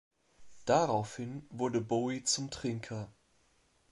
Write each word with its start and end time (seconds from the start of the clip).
Daraufhin 0.65 1.45
wurde 1.51 1.79
Bowie 1.79 2.23
zum 2.23 2.49
Trinker. 2.49 3.11